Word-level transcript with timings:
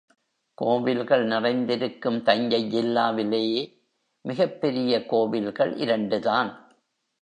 கோவில்கள் 0.53 1.25
நிறைந்திருக்கும் 1.25 2.23
தஞ்சை 2.23 2.75
ஜில்லாவிலே 2.75 3.73
மிகப் 4.21 4.61
பெரிய 4.61 5.05
கோவில்கள் 5.05 5.75
இரண்டு 5.75 6.19
தான். 6.19 6.75